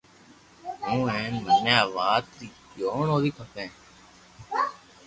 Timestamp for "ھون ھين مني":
0.87-1.73